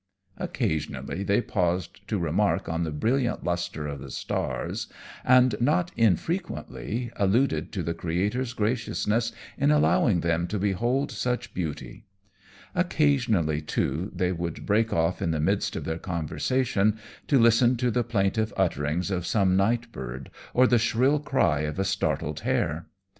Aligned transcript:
Occasionally 0.37 1.21
they 1.23 1.41
paused 1.43 2.07
to 2.07 2.17
remark 2.17 2.67
on 2.67 2.81
the 2.83 2.89
brilliant 2.91 3.43
lustre 3.43 3.85
of 3.85 3.99
the 3.99 4.09
stars, 4.09 4.87
and, 5.23 5.53
not 5.61 5.91
infrequently, 5.95 7.11
alluded 7.17 7.71
to 7.73 7.83
the 7.83 7.93
Creator's 7.93 8.53
graciousness 8.53 9.31
in 9.59 9.69
allowing 9.69 10.21
them 10.21 10.47
to 10.47 10.57
behold 10.57 11.11
such 11.11 11.53
beauty. 11.53 12.07
Occasionally, 12.73 13.61
too, 13.61 14.11
they 14.15 14.31
would 14.31 14.65
break 14.65 14.91
off 14.91 15.21
in 15.21 15.29
the 15.29 15.39
midst 15.39 15.75
of 15.75 15.85
their 15.85 15.99
conversation 15.99 16.97
to 17.27 17.37
listen 17.37 17.77
to 17.77 17.91
the 17.91 18.03
plaintive 18.03 18.51
utterings 18.57 19.11
of 19.11 19.27
some 19.27 19.55
night 19.55 19.91
bird 19.91 20.31
or 20.55 20.65
the 20.65 20.79
shrill 20.79 21.19
cry 21.19 21.59
of 21.59 21.77
a 21.77 21.85
startled 21.85 22.39
hare. 22.39 22.87